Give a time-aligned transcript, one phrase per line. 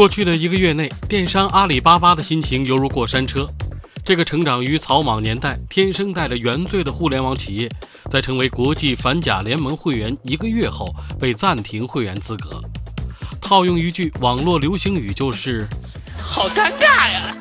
[0.00, 3.46] 过去的一个月内，电商阿里巴巴的心情犹如过山车。
[4.02, 7.68] 这个成长于草莽年代、天生带着原罪的互联网企业，
[8.10, 10.88] 在成为国际反假联盟会员一个月后
[11.20, 12.62] 被暂停会员资格。
[13.42, 15.68] 套用一句网络流行语，就是
[16.16, 17.36] “好尴尬呀”。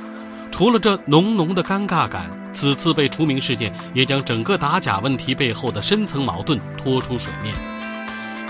[0.52, 7.56] 除了这浓浓的尴尬感，此次被除名事件也将整个打假问题背后的深层矛盾拖出水面。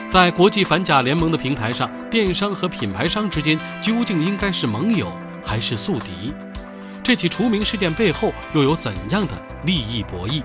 [0.09, 5.07] 在国际反假联盟的平台上，电商和品牌商之间究竟应该是盟友
[5.43, 6.33] 还是宿敌？
[7.03, 9.33] 这起除名事件背后又有怎样的
[9.65, 10.41] 利益博弈？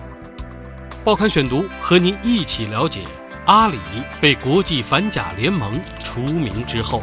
[1.03, 3.05] 报刊选读和您一起了解
[3.47, 3.79] 阿里
[4.21, 7.01] 被国际反假联盟除名之后。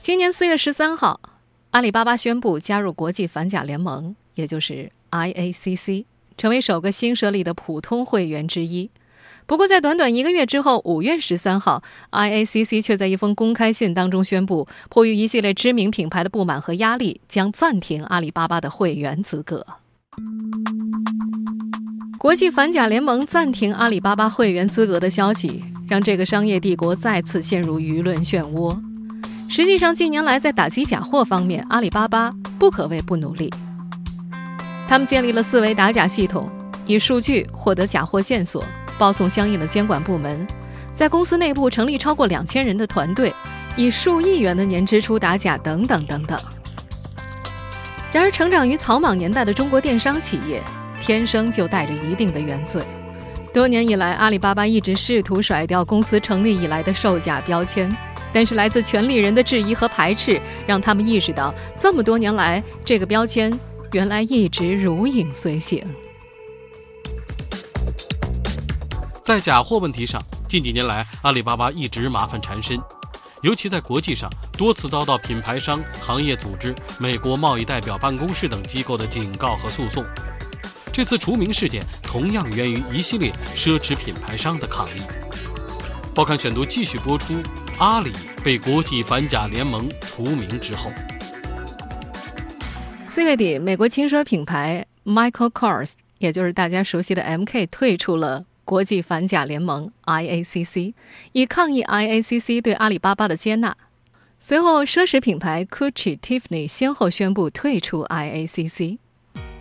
[0.00, 1.20] 今年四月十三号。
[1.72, 6.06] 阿里巴巴宣布加入国际反假联盟，也就是 IACC，
[6.38, 8.90] 成为首个新设立的普通会员之一。
[9.46, 19.66] 不过，在短短一个月之后，五月十三号，IACC 却在一封公开信当中宣布，迫于一系列知名品牌的不满和压力，将暂停阿里巴巴的会员资格。
[22.18, 28.74] 国际反假联盟暂停阿里巴巴会员资格的消息，让这个商业帝国再次陷入舆论漩涡。
[29.50, 33.52] 实际上，近年来在打击假货方面，阿里巴巴不可谓不努力。
[34.88, 36.50] 他们建立了四维打假系统，
[36.86, 38.64] 以数据获得假货线索，
[38.98, 40.46] 报送相应的监管部门。
[40.92, 43.34] 在公司内部成立超过两千人的团队，
[43.76, 46.40] 以数亿元的年支出打假，等等等等。
[48.12, 50.62] 然而，成长于草莽年代的中国电商企业，
[51.00, 52.80] 天生就带着一定的原罪。
[53.52, 57.92] 多年以来，阿里巴巴一直试图甩掉公司成立以来的售假标签。
[58.32, 63.52] 但是来自权力人的质疑和排斥，让他们意识到，这么多年来，这个标签
[63.92, 65.84] 原来一直如影随形。
[69.24, 72.78] 在假货问题上，近几年来，阿里巴巴一直麻烦缠身，
[73.40, 80.04] 尤其在国际上，多次遭到品牌商、行业组织、美国贸易代表办公室等机构的警告和诉讼。
[80.92, 85.00] 这次除名事件同样源于一系列奢侈品牌商的抗议。
[86.14, 87.32] 报刊选读继续播出。
[87.78, 88.12] 阿里
[88.44, 90.92] 被国际反假联盟除名之后，
[93.06, 100.94] 四月底，美国轻奢品牌 Michael Kors，也就是大家熟悉的 MK，退出了国际反假联盟 IACC，
[101.32, 103.76] 以抗议 IACC 对阿里巴巴的接纳。
[104.38, 108.98] 随后，奢侈品牌 Gucci、Tiffany 先后宣布退出 IACC。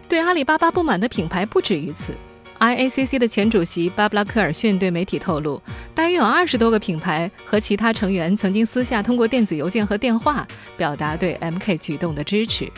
[0.10, 2.14] 对阿里巴巴不满的品牌不止于此。
[2.60, 5.62] IACC 的前主席巴布拉·科尔逊对媒体透露，
[5.94, 10.48] 大约有二十多个品牌和其他成员曾经私下通过电子邮件和电话
[10.78, 12.72] 表达对 MK 举动的支持，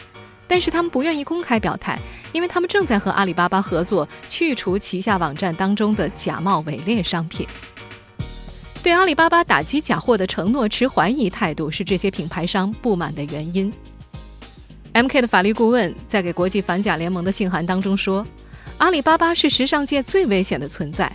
[0.48, 1.98] 但是他们不愿意公开表态，
[2.32, 7.48] 因为他们正在和阿里巴巴合作去除旗下网站当中的假冒伪劣商品。
[8.84, 13.72] 对阿里巴巴打击假货的承诺持怀疑态度是这些品牌商不满的原因。
[14.94, 18.26] MK 的法律顾问在给国际反假联盟的信函当中说。
[18.78, 21.10] 阿里巴巴是时尚界最危险的存在，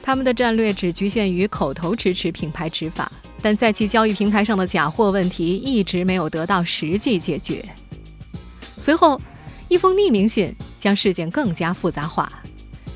[0.00, 3.10] 他们的战略只局限于口头支持品牌执法，
[3.42, 7.64] 但在其交易平台上的假货问题一直没有得到实际解决。
[8.80, 9.20] 随后，
[9.68, 12.32] 一封匿名信将事件更加复杂化。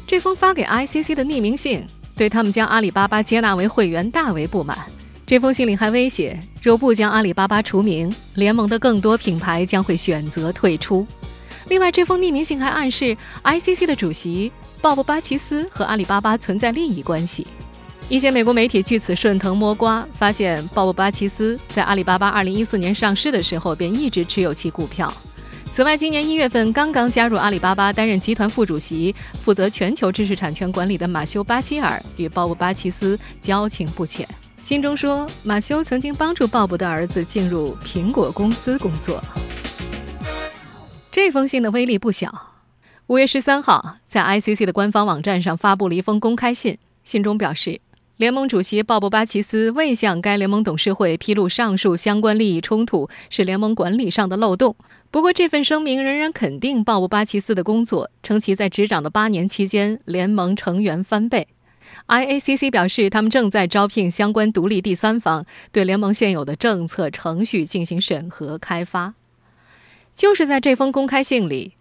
[0.07, 1.85] 这封发给 ICC 的匿名信
[2.17, 4.79] 对他们将阿里巴巴接纳为会员大为不满。
[5.27, 11.07] 这封信里还威胁，若不将阿里巴巴除名，联盟的更多品牌将会选择退出。
[11.69, 17.47] 另外，这封匿名信还暗示 ICC 的主席鲍勃·巴奇斯和阿里巴巴存在利益关系。
[18.09, 25.13] 一些美国媒体据此顺藤摸瓜，发现鲍勃·巴奇斯在阿里巴巴2014年上市的时候便一直持有其股票。
[25.75, 34.25] 此外，今年一月份刚刚加入阿里巴巴担任集团副主席、负责全球知识产权管理的马修·巴希尔与鲍勃·巴奇斯交情不浅。
[34.63, 39.21] 信中说，马修曾经帮助鲍勃的儿子进入苹果公司工作。
[41.11, 42.53] 这封信的威力不小。
[43.09, 47.81] 五月十三号，在 ICC 的官方网站上发布了一封公开信，信中表示，
[48.17, 54.77] 联盟主席鲍勃·巴奇斯未向该联盟董事会披露上述相关利益冲突是联盟管理上的漏洞。
[55.11, 61.49] 不过，这份声明仍然肯定鲍勃·巴奇斯的工作，称其在执掌的八年期间，联盟成员翻倍。
[62.07, 69.15] IACC 表示，他们正在招聘相关独立第三方，对联盟现有的政策程序进行审核开发。
[70.15, 71.73] 就是在这封公开信里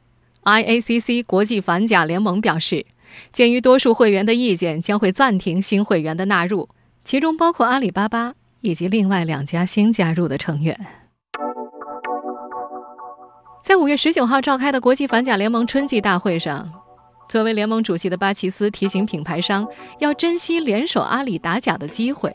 [0.43, 2.87] ，IACC 国际反假联盟表示，
[3.31, 6.69] 鉴于多数会员的意见，将会暂停新会员的纳入，
[7.03, 10.79] 其中包括阿里巴巴以及另外两家新加入的成员。
[13.63, 16.69] 在五月十九号召开的国际反假联盟春季大会上，
[17.29, 19.67] 作为联盟主席的巴奇斯提醒品牌商
[19.99, 22.31] 要珍惜联手阿里打假的机会。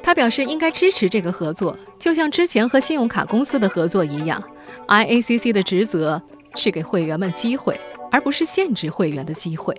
[0.00, 4.42] 他表示应该支持这个合作，就像之前和信用卡公司的合作一样。
[4.86, 6.22] IACC 的职责
[6.54, 7.78] 是给会员们机会，
[8.10, 9.76] 而不是限制会员的机会。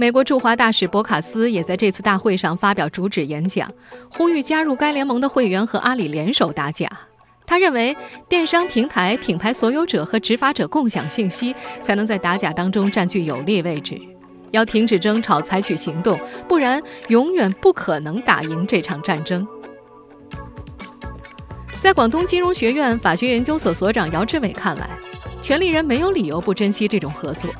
[0.00, 3.68] 美国驻华大使博卡斯也在这次大会上发表主旨演讲，
[4.12, 6.88] 呼吁加入该联盟的会员和阿里联手打假。
[7.44, 7.96] 他认为，
[8.28, 11.52] 电商平台、品牌所有者和执法者共享信息，
[11.82, 14.00] 才能在打假当中占据有利位置。
[14.52, 16.16] 要停止争吵，采取行动，
[16.46, 19.44] 不然永远不可能打赢这场战争。
[21.80, 24.88] 在广东金融学院法学研究所所长姚志伟看来，
[25.42, 27.50] 权利人没有理由不珍惜这种合作。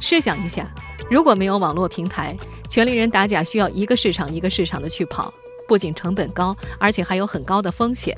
[0.00, 0.66] 试想一下，
[1.10, 2.36] 如果没有网络平台，
[2.68, 5.32] 权利人打假需要一个市场一个市场的去跑，
[5.66, 8.16] 不仅成本高，而且还有很高的风险。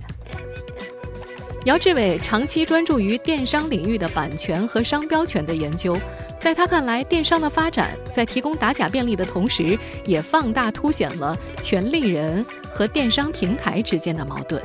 [1.66, 5.96] 姚志伟长期专注于电商领域的版权和商标权的研究。
[6.38, 14.62] 在他看来，电商的发展在提供打假便利的同时，也放大凸显了权利人和电商平台之间的矛盾。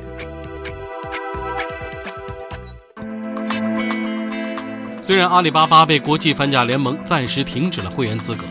[5.05, 8.43] 虽然阿里巴巴被国际反假联盟暂时停止了会员资格，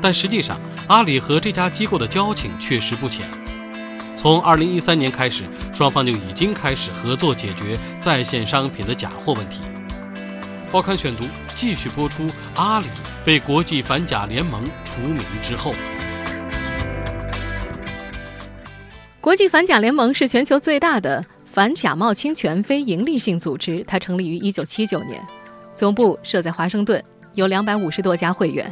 [0.00, 0.56] 但实际上，
[0.86, 3.28] 阿里和这家机构的交情确实不浅。
[4.16, 9.62] 从2013年开始，双方就已经开始合作解决在线商品的假货问题。
[10.70, 11.24] 报刊选读
[11.56, 12.30] 继续播出。
[12.54, 12.86] 阿里
[13.24, 15.74] 被国际反假联盟除名之后，
[19.20, 23.82] 国际反假联盟是全球最大的反假冒侵权非营利性组织。
[23.88, 25.20] 它成立于1979年，
[25.80, 27.02] 总部设在华盛顿，
[27.34, 28.70] 有250多家会员，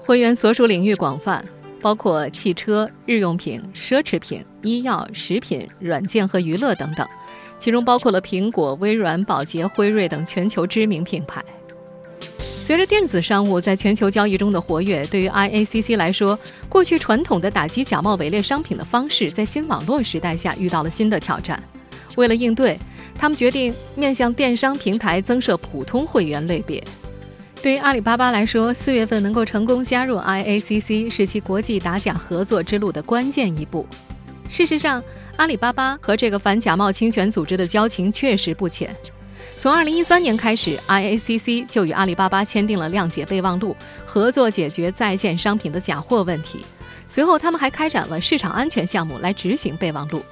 [0.00, 1.44] 会员所属领域广泛，
[1.80, 7.06] 包括汽车、日用品、奢侈品、医药、食品、软件和娱乐等等。
[7.60, 11.40] 其中包括了苹果、微软、宝洁、辉瑞等全球知名品牌。
[12.64, 16.36] 随着电子商务在全球交易中的活跃，对于 IACC 来说，
[16.68, 21.62] 过去传统的打击假冒伪劣商品的方式，在新网络时代下遇到了新的挑战。
[22.16, 22.76] 为了应对，
[23.20, 26.82] 他们决定面向电商平台增设普通会员类别。
[27.60, 33.86] 对于阿里巴巴来说，四月份能够成功加入 IACC，是其国际打假合作之路的关键一步。
[34.48, 35.04] 事实上，
[35.36, 38.88] 阿里巴巴和这个反假冒侵权组织的交情确实不浅。
[39.58, 43.76] 从2013年开始，IACC 就与阿里巴巴签订了谅解备忘录，
[44.06, 46.64] 合作解决在线商品的假货问题。
[47.06, 50.22] 随后，他们还开展了市场安全项目来执行备忘录。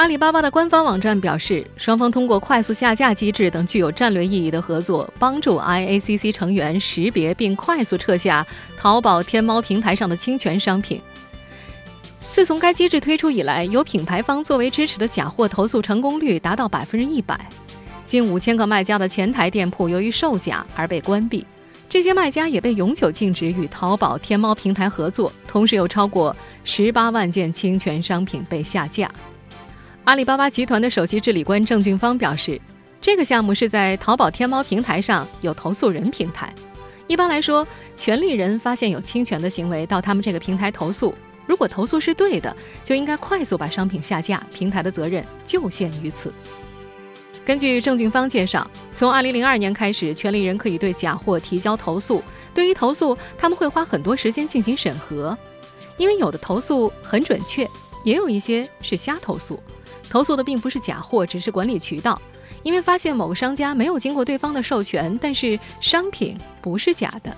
[0.00, 8.46] 阿里巴巴的官方网站表示，双方通过快速下架机制等具有战略意义的合作，帮助 IACC 成员识别并快速撤下
[8.78, 11.02] 淘宝、天猫平台上的侵权商品。
[12.32, 17.38] 自从该机制推出以来，有品牌方作为支持的假货投诉成功率达到百分之一百，
[18.06, 21.44] 近五千个卖家的前台店铺由于售假而被关闭，
[21.90, 29.06] 这些卖家也被永久禁止与淘宝、天猫平台合作，同时有超过十八万件侵权商品被下架。
[30.04, 32.60] 阿里巴巴集团的首席治理官郑俊芳表示，
[33.00, 36.52] 这个项目是在淘宝、天猫平台上有投诉人平台，
[37.06, 37.66] 一般来说，
[37.96, 41.14] 权利人发现有侵权的行为，到他们这个平台投诉。
[41.46, 46.32] 如果投诉是对的，就应该快速把商品下架，平台的责任就限于此。
[47.44, 52.22] 根据郑俊芳介绍，从2002年开始，权利人可以对假货提交投诉。
[52.54, 55.36] 对于投诉，他们会花很多时间进行审核，
[55.98, 57.68] 因为有的投诉很准确，
[58.04, 59.60] 也有一些是瞎投诉。
[60.10, 62.20] 投诉的并不是假货，只是管理渠道，
[62.64, 67.34] 因为发现某个商家没有经过对方的授权，但是商品不是假的。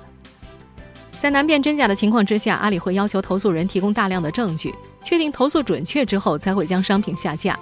[1.20, 7.56] 在难辨真假的情况之下，阿里会要求投诉人提供大量的证据，确定投诉准确之后才会将商品下架。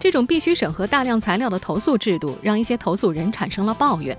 [0.00, 4.16] 这种必须审核大量材料的投诉制度，让一些投诉人产生了抱怨。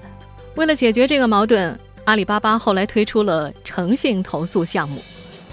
[0.56, 5.01] 为了解决这个矛盾，阿里巴巴后来推出了诚信投诉项目，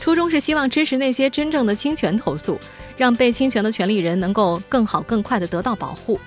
[0.01, 2.59] 初衷是希望支持那些真正的侵权投诉，
[2.97, 6.19] 让被侵权的权利人能够更好、更快地得到保护。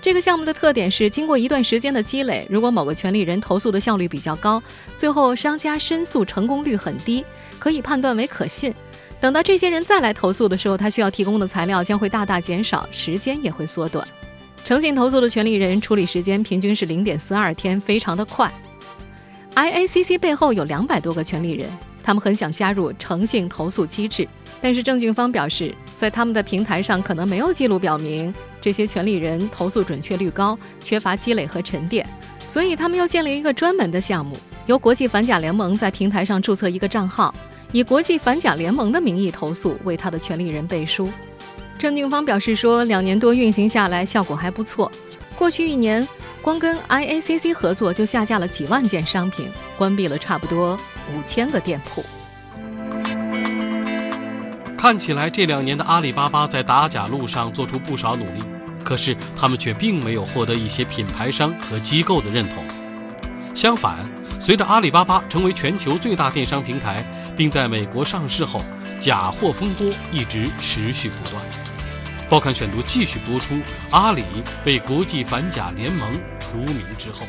[0.00, 4.60] 这个项目的特点是，经过一段时间的积累，如果某个权利人投诉的效率比较高，
[4.96, 7.24] 最后商家申诉成功率很低，
[7.58, 8.74] 可以判断为可信。
[9.20, 14.04] 等到这些人再来投诉的时候，他需要提供的材料将会大大减少，时间也会缩短。
[14.64, 18.52] 诚信投诉的权利人处理时间平均是零点四二天，非常的快。
[19.54, 21.68] IACC 背后有两百多个权利人，
[22.02, 24.26] 他们很想加入诚信投诉机制，
[24.60, 28.34] 但是郑俊芳表示，在他们的平台上可能没有记录表明。
[28.60, 32.04] 这些权利人投诉准确率高，缺乏积累和沉淀，
[32.44, 37.32] 所以他们又建立一个专门的项目，由国际反假联盟在平台上注册一个账号，
[37.70, 41.08] 以国际反假联盟的名义投诉，为他的权利人背书。
[41.78, 44.90] 郑俊芳表示说，两年多运行下来，效果还不错。
[45.38, 46.06] 过去一年，
[46.42, 49.46] 光跟 IACC 合作就下架了几万件商品，
[49.78, 50.76] 关闭了差不多
[51.14, 52.04] 五千个店铺。
[54.82, 58.40] 看起来这两年的阿里巴巴在打假路上做出不少努力，
[58.82, 62.64] 可是他们却并没有获得一些品牌商和机构的认同。
[63.54, 64.04] 相反，
[64.40, 67.04] 随着阿里巴巴成为全球最大电商平台，
[67.36, 68.60] 并在美国上市后，
[69.00, 71.40] 假货风波一直持续不断。
[72.28, 73.54] 报刊选读继续播出：
[73.92, 74.24] 阿里
[74.64, 77.24] 被国际反假联盟除名之后，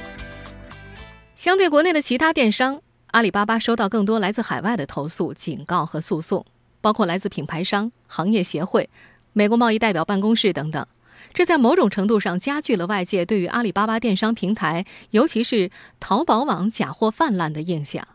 [1.36, 2.82] 相对国内的其他电商，
[3.12, 6.44] 阿里巴巴收到更多来自海外的投诉、警告和诉讼。
[6.84, 8.90] 包括来自品牌商、行业协会、
[9.32, 10.86] 美国贸易代表办公室等等，
[11.34, 15.72] 这在某种程度上加剧了外界对于阿里巴巴电商平台，尤其是
[16.02, 18.06] 淘宝网假货泛滥的印象。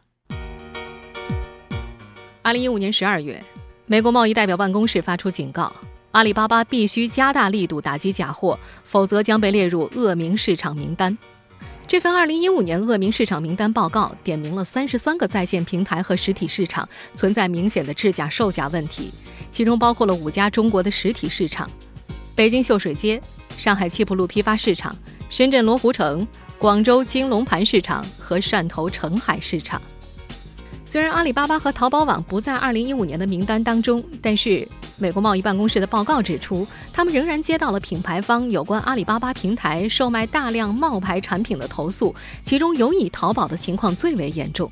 [2.42, 3.42] 二零一五年十二月，
[3.86, 5.72] 美国贸易代表办公室发出警告，
[6.10, 11.16] 阿里巴巴必须加大力度打击假货，否则将被列入恶名市场名单。
[11.88, 19.10] 这份2015年恶名市场名单报告点名了33个在线平台和实体市场存在明显的制假售假问题，
[19.50, 21.68] 其中包括了五家中国的实体市场：
[22.36, 23.18] 北京秀水街、
[23.56, 24.94] 上海七浦路批发市场、
[25.30, 26.28] 深圳罗湖城、
[26.58, 29.80] 广州金龙盘市场和汕头澄海市场。
[30.84, 34.68] 虽然阿里巴巴和淘宝网不在2015年的名单当中，但是。
[34.98, 44.70] 美国贸易办公室的报告指出，他们仍然接到了品牌方有关阿里巴巴平台售卖大量冒牌产品的投诉，其中尤以淘宝的情况最为严重。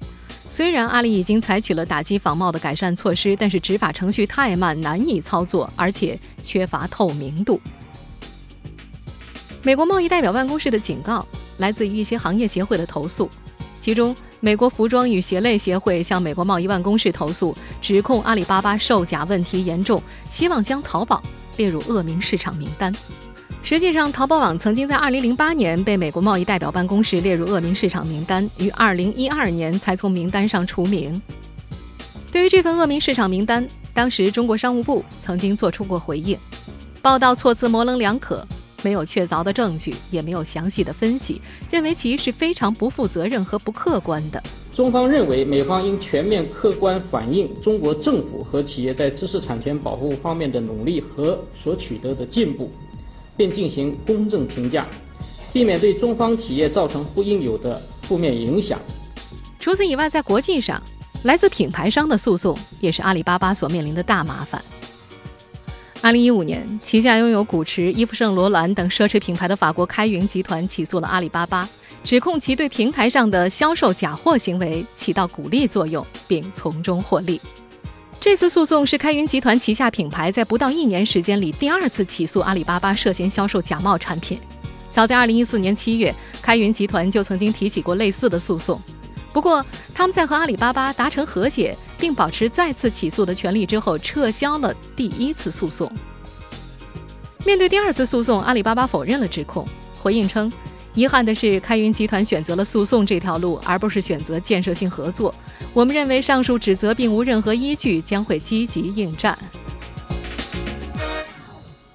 [0.49, 7.61] 虽然阿里已经采取了打击仿冒的改善措施，但是执法程序太慢，难以操作，而且缺乏透明度。
[9.63, 11.27] 美国贸易代表办公室的警告
[11.59, 13.29] 来自于一些行业协会的投诉，
[13.87, 14.17] 其中。
[14.41, 21.23] 美国服装与鞋类协会向美国贸易办公室投诉，指控阿里巴巴售假问题严重，希望将淘宝
[21.57, 22.93] 列入恶名市场名单。
[23.63, 31.23] 实际上，淘宝网曾经在2008年被美国贸易代表办公室列入恶名市场名单，于2012年才从名单上除名。
[32.33, 33.65] 对于这份恶名市场名单，
[33.95, 36.37] 当时中国商务部曾经做出过回应，
[37.01, 38.45] 报道措辞模棱两可。
[38.87, 44.41] 没有确凿的证据，也没有详细的分析，认为其是非常不负责任和不客观的。
[44.73, 52.71] 中方认为，美方应全面客观反映中国政府和企业在知识产权保护方面的努力和所取得的进步，
[53.37, 54.87] 并进行公正评价，
[55.53, 58.79] 避免对中方企业造成不应有的负面影响。
[59.59, 60.81] 除此以外，在国际上，
[61.25, 64.63] 来自品牌商的诉讼也是阿里巴巴所面临的大麻烦。
[66.03, 71.69] 二零一五年，旗下拥有古驰、伊夫圣罗兰等奢侈品牌的法国开云集团起诉了阿里巴巴，
[72.05, 77.41] 指控其对平台上的销售假货行为起到鼓励作用，并从中获利。
[78.21, 84.39] 这次诉讼是开云集团旗下品牌在不到一年时间里第二次起诉阿里巴巴涉嫌销售假冒产品。
[84.91, 88.81] 早在二零一四年七月，开云集团就曾经提起过类似的诉讼。
[89.33, 95.91] 不过，他们在和阿里巴巴达成和解，并保持再次起诉的权利之后，撤销了第一次诉讼。
[97.45, 99.67] 面对第二次诉讼，阿里巴巴否认了指控，
[100.03, 100.53] 回应称
[100.95, 105.35] ：“遗憾的是，开云集团选择了诉讼这条路，而不是选择建设性合作。
[105.73, 109.39] 我们认为上述指责并无任何依据，将会积极应战。”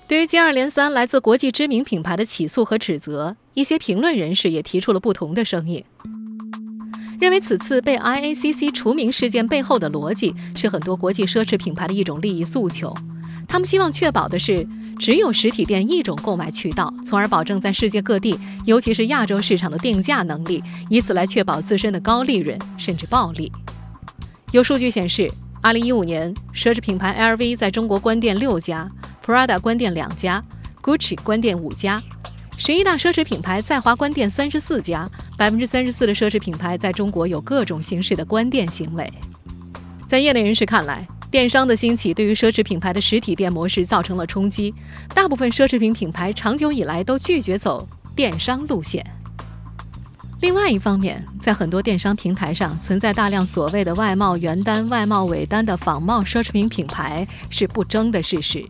[0.08, 5.84] 对于接二连三来自国际知名品牌的起诉和指责，一些评论人士也提出了不同的声音。
[7.21, 12.95] 认为此次被 IACC 除名事件背后的逻辑是很多国际奢侈品牌的一种利益诉求，
[13.47, 18.35] 他们希望确保的是只有实体店一种购买渠道，从而保证在世界各地，
[18.65, 23.51] 尤其是亚洲市场的定价能力，以此来确保自身的高利润甚至暴利。
[24.51, 28.89] 有数据显示，2015年奢侈品牌 LV 在中国关店六家
[29.23, 30.43] ，Prada 关店两家
[30.81, 32.01] ，Gucci 关店五家。
[32.63, 39.12] 十一大奢侈品牌在华关店三十四家，百分之三十四的奢侈品牌在中国有各种形式的关店行为。
[40.08, 44.72] 在业内人士看来，电商的兴起对于奢侈品牌的实体店模式造成了冲击。
[45.12, 49.03] 大部分奢侈品品牌长久以来都拒绝走电商路线。
[50.41, 58.63] 另外一方面，在很多电商平台上存在大量所谓的外贸原单、外贸尾单的仿冒奢侈品品牌是不争的事实。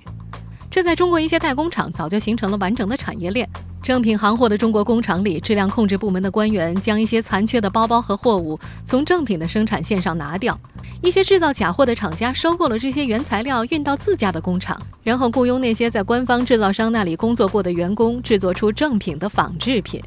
[0.70, 3.46] 这在中国一些代工厂早就形成了完整的产业链。
[3.82, 10.58] 正品行货的中国工厂里，质量控制部门的官员将一些残缺的包包和货物从正品的生产线上拿掉。
[11.02, 20.00] 一些制造假货的厂家收购了这些原材料，运到自家的工厂，然后雇佣那些在官方制造商那里工作过的员工，制作出正品的仿制品。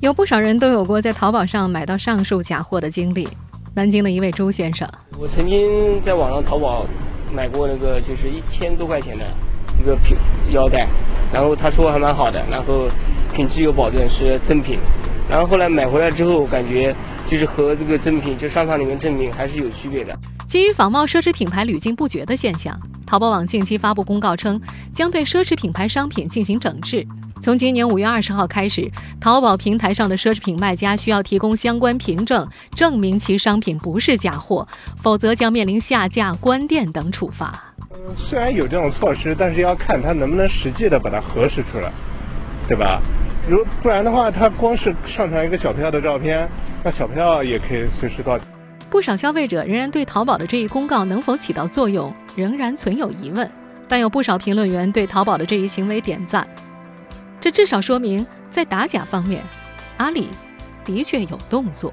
[0.00, 3.26] 有不少人都有过在淘宝上买到上述假货的经历。
[3.72, 4.86] 南京的一位朱先生，
[5.18, 6.86] 我曾经在网上淘宝
[7.34, 9.24] 买过那个，就是一千多块钱的
[9.86, 10.14] 个皮
[10.50, 10.86] 腰带。
[11.32, 12.86] 然后他说还蛮好的，然后
[13.34, 14.78] 品质有保证是正品，
[15.28, 16.94] 然后后来买回来之后，感觉
[17.26, 20.16] 就是和这个正品就商场里面正品还是有区别的。
[20.46, 24.60] 基于仿冒奢侈品牌屡禁不绝的现象，淘宝网近期发布公告称，
[24.94, 27.04] 将对奢侈品牌商品进行整治。
[27.42, 28.90] 从今年五月二十号开始，
[29.20, 34.66] 淘宝平台上的奢侈品卖家需要提供相关凭证，证明其商品不是假货，
[34.96, 37.74] 否则将面临下架、关店等处罚。
[38.16, 41.92] 虽然有这种措施，但是要看他能不能实际的把它核实出来，
[42.68, 43.00] 对吧？
[43.48, 46.48] 如不然的话，他光是上传一个小票的照片，
[46.82, 48.38] 那小票也可以随时到。
[48.90, 53.50] 不少消费者仍然对淘宝的这一公告能否起到作用仍然存有疑问，
[53.88, 56.46] 但有不少评论员对淘宝的这一行为点赞。
[57.40, 59.42] 这至少说明，在打假方面，
[59.96, 60.30] 阿里
[60.84, 61.92] 的确有动作。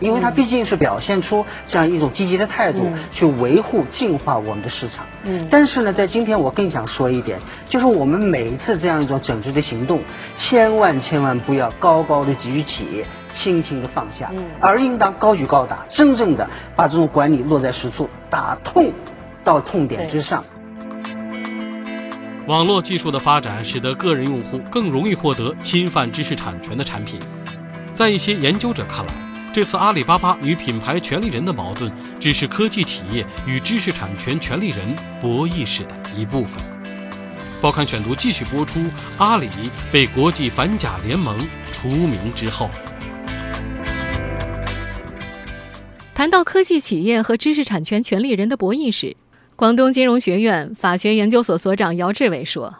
[0.00, 5.06] 因为它毕竟是表现出这样一种积极的态度，去维护、净化我们的市场。
[5.22, 5.46] 嗯。
[5.50, 7.38] 但是呢，在今天我更想说一点，
[7.68, 10.00] 就是我们每一次这样一种整治的行动，
[10.34, 18.92] 千万千万不要高高的举起，轻轻的放下，而应当高举高打，真正的把这种管理落在实处，打痛
[19.44, 20.42] 到痛点之上。
[22.46, 27.20] 网络技术的发展，使得个人用户更容易获得侵犯知识产权的产品。
[27.92, 29.12] 在一些研究者看来，
[29.52, 31.90] 这次阿里巴巴与品牌权利人的矛盾，
[32.20, 36.62] 只是科技企业与知识产权权利人博弈史的一部分。
[37.60, 38.80] 报刊选读继续播出：
[39.18, 39.48] 阿里
[39.90, 41.36] 被国际反假联盟
[41.72, 42.70] 除名之后，
[46.14, 49.16] 谈到科技企业和知识产权权利人的博弈史，
[49.56, 52.72] 广东金融学院法学研究所所长姚志伟说：“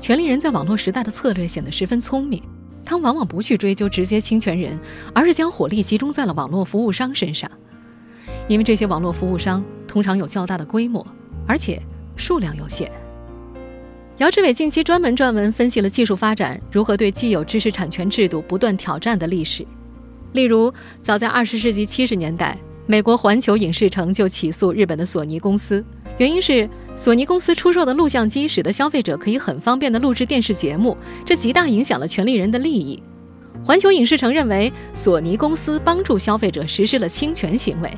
[0.00, 2.42] 权利人在网络时代的策略显得十分聪明。”
[2.86, 4.78] 他往往不去追究直接侵权人，
[5.12, 7.50] 而是将火力集中在了网络服务商身上，
[8.46, 11.04] 因为这些网络服务商通常有较大的规模，
[11.46, 11.82] 而且
[12.16, 12.90] 数量有限。
[14.18, 19.66] 姚志伟近期专门撰文分析了技术发展如何对既有知识产权制度不断挑战的历史，
[20.32, 22.56] 例如，早在二十世纪七十年代，
[22.86, 25.84] 美国环球影视城就起诉日本的索尼公司。
[26.18, 33.02] 原因是索尼公司出售的录像机使得消费者可以很方便地录制电视节目，这极大影响了权利人的利益。
[33.62, 37.90] 环球影视城认为索尼公司帮助消费者实施了侵权行为，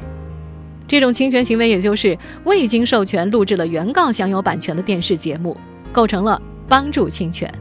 [0.89, 5.57] 这种侵权行为也就是未经授权录制了原告享有版权的电视节目，
[5.93, 7.53] 构成了帮助侵权。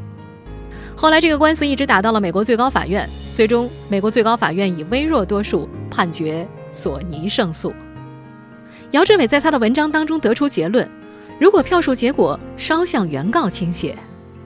[0.96, 7.72] 后来这个官司一直打到了美国最高法院，最终美国最高法院以微弱多数判决索尼胜诉。
[8.92, 10.90] 姚志伟在他的文章当中得出结论：
[11.40, 13.96] 如果票数结果稍向原告倾斜，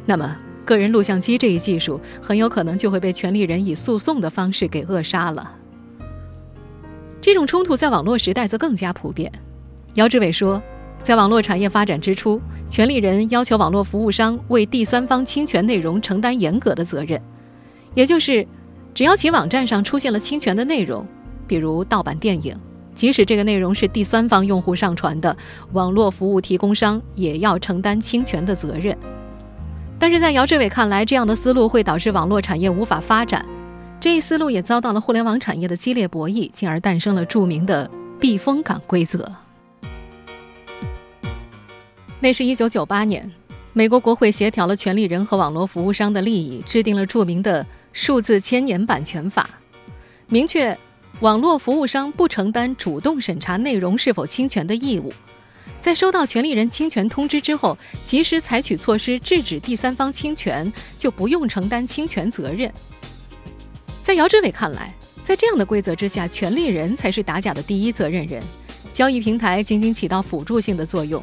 [0.06, 5.52] 那么个人录像机这一技术很有可能就会被权利人以诉讼的方式给扼杀了。
[7.22, 9.32] 这种冲突在网络时代则更加普遍。
[9.94, 10.62] 姚志伟说，
[11.04, 17.22] 在网络产业发展之初，权利人要求网络服务商为第三方侵权内容承担严格的责任，
[17.94, 18.46] 也就是
[18.96, 21.06] 只要其网站上出现了侵权的内容，
[21.46, 22.58] 比如盗版电影。
[23.02, 25.36] 即使这个内容是第三方用户上传的，
[25.72, 28.96] 网络服务提供商也要承担侵权的责任。
[29.98, 33.44] 但是在姚志伟看来，这样的思路会导致网络产业无法发展。
[34.00, 39.28] 这一思路也遭到了互联网产业的激烈博弈，进而诞生了著名的避风港规则。
[42.20, 43.32] 那是一九九八年，
[43.74, 49.50] 美国国会协调了权利人和网络服务商的利益，制定了著名的数字千年版权法，
[50.28, 50.78] 明确。
[51.20, 55.14] 网络服务商不承担主动审查内容是否侵权的义务，
[55.80, 62.72] 在收到权利人侵权通知之后，及时采取措施制止第三方侵权，就不用承担侵权责任。
[64.04, 64.92] 在姚志伟看来，
[65.24, 68.42] 在这样的规则之下，权利人才是打假的第一责任人，
[68.92, 71.22] 交易平台仅仅起到辅助性的作用。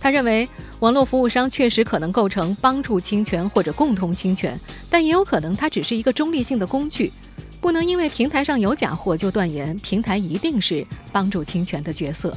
[0.00, 0.48] 他认为，
[0.80, 7.12] 网络服务商确实可能构成帮助侵权或者共同侵权，但也有可能它只是一个中立性的工具。
[7.60, 12.36] 不能因为平台上有假货就断言平台一定是帮助侵权的角色。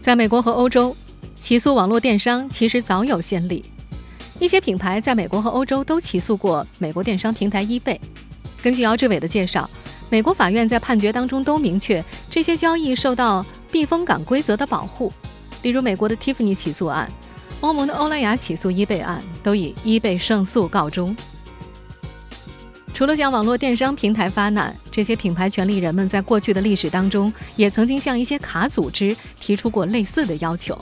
[0.00, 0.96] 在美国和欧洲，
[1.36, 3.64] 起诉网络电商其实早有先例。
[4.40, 7.98] 一些品牌在美国和欧洲都起诉过美国电商平台 eBay。
[8.62, 9.68] 根据姚志伟的介绍，
[10.10, 15.12] 美国法院在判决当中都明确这些交易受到避风港规则的保护。
[15.62, 17.10] 例如，美国的 Tiffany 起诉案，
[17.60, 21.16] 欧盟的欧莱雅起诉 eBay 案，都以 eBay 胜诉告终。
[22.94, 30.78] 除了向网络电商平台发难，这些品牌权利人们在过去的历史当中，也曾经向一些卡组织提出过类似的要求。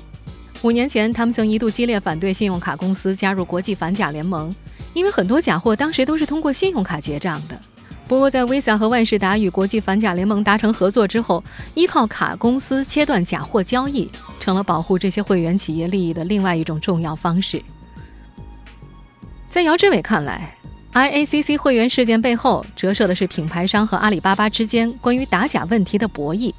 [0.61, 4.55] 五年前，他们曾一度激烈反对信用卡公司加入国际反假联盟，
[4.93, 7.59] 因为很多假货当时都是通过信用卡结账的。
[8.07, 17.63] 不过，在 Visa 和万事达与国际反假联盟达成合作之后，依靠卡公司切断假货交易，成了保护这些会员企业利益的另外一种重要方式。
[19.49, 20.55] 在姚志伟看来
[20.93, 26.53] ，IACC 会员事件背后折射的是品牌商和阿里巴巴之间关于打假问题的博弈。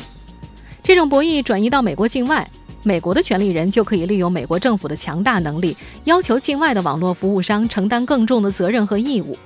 [0.82, 2.50] 这种博弈转移到美国境外，
[2.82, 9.38] 美国的权利人就可以利用美国政府的强大能力，要求境外的网络服务商承担更重的责任和义务。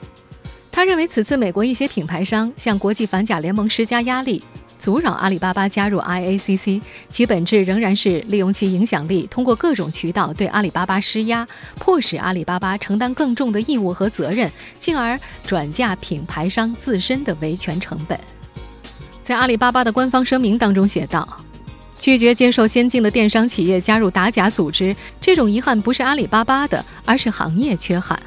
[0.71, 4.43] 他认为，此次美国一些品牌商向国际反假联盟施加压力。
[4.79, 11.47] 阻扰阿里巴巴加入 IACC，其本质仍然是利用其影响力，通过各种渠道对阿里巴巴施压，
[11.79, 18.19] 迫使阿里巴巴承担更重的义务和责任，进而转嫁品牌商自身的维权成本。
[19.23, 21.27] 在阿里巴巴的官方声明当中写道
[21.99, 28.17] ：“拒绝接受先进的电商企业加入打假组织，这种遗憾不是阿里巴巴的，而是行业缺憾。”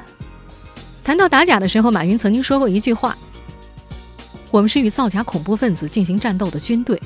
[1.03, 3.17] 谈到打假的时候，马云曾经说过一句话。
[4.51, 7.01] 我们是与造假恐怖分子进行战斗的军队，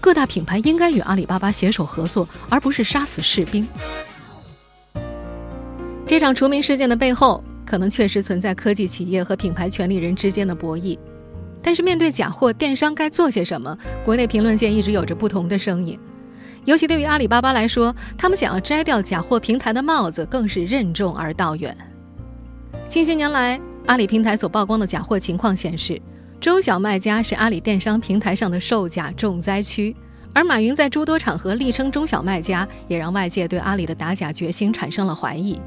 [0.00, 3.66] 各大品牌应该与阿里巴巴携手合作，而不是杀死士兵。
[6.04, 10.98] 这场除名事件的背后，可能确实存在科技企业和品牌权利人之间的博弈。
[11.62, 13.78] 但是，面对假货，电商该做些什么？
[14.04, 15.98] 国内评论界一直有着不同的声音。
[16.64, 21.74] 尤其对于阿里巴巴来说，他们想要摘掉假货平台的帽子，更是任重而道远。
[22.88, 26.02] 近些年来，阿里平台所曝光的假货情况显示。
[26.44, 29.96] 中小卖家是阿里电商平台上的售假重灾区，
[30.34, 35.58] 而马云在诸多场合力撑中小卖家，也让外界对阿里的打假决心产生了怀疑。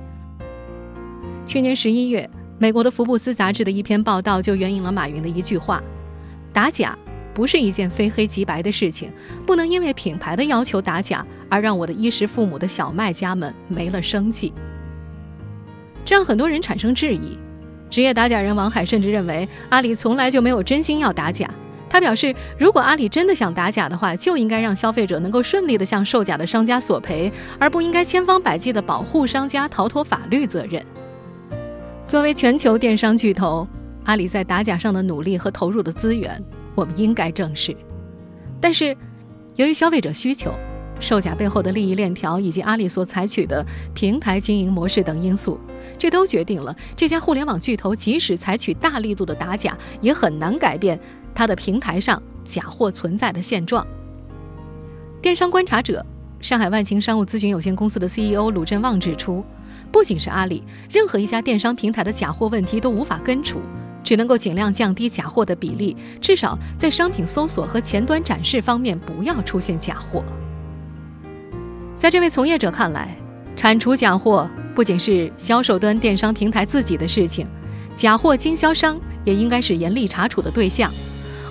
[1.48, 5.82] 去年十一月，美国的福布斯杂志的一篇报道就援引了马云的一句话
[6.54, 6.96] ：“打假
[7.34, 9.12] 不是一件非黑即白的事情，
[9.48, 14.54] 不能因为品牌的要求打假而让我的衣食父母的小卖家们没了生计。”
[16.06, 17.36] 这让很多人产生质疑。
[17.90, 21.50] 职业打假人王海甚至认为，阿里从来就没有真心要打假。
[21.90, 30.86] 他表示，如果阿里真的想打假的话，就应该让消费者能够顺利的向售假的商家索赔，而不应该千方百计的保护商家逃脱法律责任。
[32.06, 33.66] 作为全球电商巨头，
[34.04, 36.44] 阿里在打假上的努力和投入的资源，
[36.76, 37.76] 我们应该正视。
[38.60, 38.96] 但是，
[39.56, 40.52] 由于消费者需求，
[41.00, 45.60] 售假背后的利益链条以及阿里所采取的平台经营模式等因素。
[45.98, 51.00] 这都决定了这家互联网巨头即使采取大力度的打假，也很难改变
[51.34, 53.86] 它的平台上假货存在的现状。
[55.22, 56.06] 电商观察者、
[56.40, 59.44] 上海万行商务咨询有限公司的 CEO 鲁振旺指出，
[59.92, 63.62] 不仅是阿里，任何一家电商平台的假货问题都无法根除，
[64.04, 70.24] 只能够尽量降低假货的比例，至少在商品搜索和前端展示方面不要出现假货。
[71.98, 73.18] 在这位从业者看来，
[73.56, 74.50] 铲除假货。
[74.76, 77.48] 不仅是销售端电商平台自己的事情，
[77.96, 80.94] 假货经销商也应该是严厉查处的对象，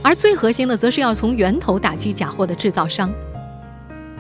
[0.01, 3.13] 而最核心的则是要从源头打击假货的制造商。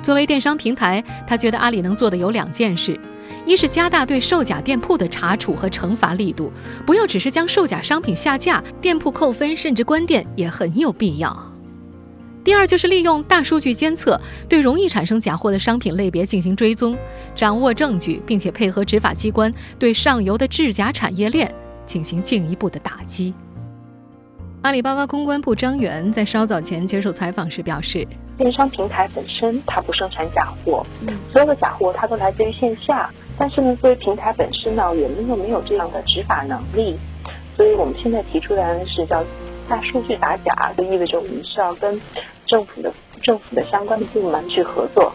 [0.03, 2.99] 作为电商平台，他觉得阿里能做的有两件事：
[3.47, 6.53] 一是加大对售假店铺的查处和惩罚力度，
[6.85, 11.56] 不要只是将售假商品下架，店铺扣分甚至关店也很有必要。
[12.47, 16.97] 第二就是利用大数据监测，对容易产生假货的商品类别进行追踪，
[17.35, 21.53] 掌握证据，并且配合执法机关对上游的制假产业链
[21.87, 23.35] 进行进一步的打击。
[24.63, 28.07] 阿里巴巴公关部张元在稍早前接受采访时表示，
[28.39, 30.87] 电商平台本身它不生产假货，
[31.33, 36.97] 所有的假货它都来自于线下，但是呢，作为平台本身呢，我们又没有这样的执法能力，
[37.57, 39.25] 所以我们现在提出来的是叫
[39.69, 42.01] 大数据打假，就意味着我们是要跟。
[42.47, 45.13] 政府的政府的相关的部门去合作，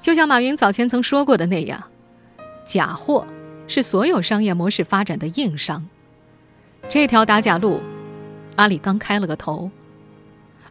[0.00, 1.82] 就像马云早前曾说过的那样，
[2.64, 3.26] 假货
[3.66, 5.86] 是所有商业模式发展的硬伤。
[6.88, 7.80] 这条打假路，
[8.56, 9.70] 阿里刚开了个头，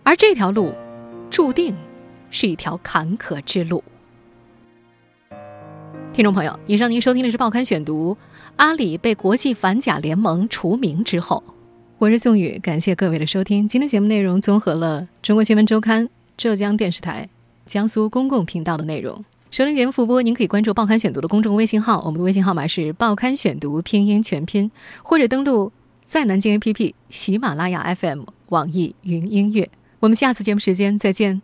[0.03, 0.73] 而这条路
[1.31, 1.75] 注定
[2.29, 3.83] 是一条坎坷之路。
[6.13, 8.15] 听众朋友，以上您收听的是《报刊选读》，
[8.57, 11.43] 阿里被国际反假联盟除名之后。
[12.03, 13.65] 我是宋宇，感谢各位的收听。
[13.65, 17.29] 今天节目内容综合了《中国新闻周刊》、浙江电视台、
[17.65, 19.23] 江苏公共频道的内容。
[19.51, 24.69] 收听节目复播，您可以关注《报刊选读》的公众微信号，我们的微信号码是“报刊选读”拼音全拼，
[25.01, 25.71] 或者登录
[26.05, 29.69] 在南京 APP、喜马拉雅 FM、网易云音乐。
[30.01, 31.41] 我们下次节目时间再见。